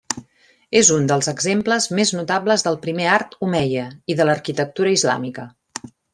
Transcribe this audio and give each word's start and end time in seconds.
És 0.79 0.87
un 0.95 1.03
dels 1.11 1.27
exemples 1.31 1.87
més 1.99 2.13
notables 2.21 2.65
del 2.69 2.79
primer 2.87 3.05
art 3.19 3.37
omeia 3.49 3.85
i 4.15 4.17
de 4.23 4.27
l'arquitectura 4.29 4.97
islàmica. 4.99 5.47